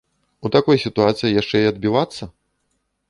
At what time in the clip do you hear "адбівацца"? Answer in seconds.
1.73-2.23